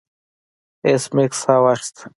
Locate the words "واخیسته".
1.63-2.03